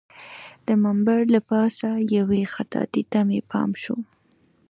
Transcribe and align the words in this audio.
د 0.65 0.69
منبر 0.83 1.19
له 1.33 1.41
پاسه 1.49 1.87
یوې 2.17 2.41
خطاطۍ 2.53 3.03
ته 3.11 3.19
مې 3.27 3.39
پام 3.51 3.69
شو. 3.83 3.97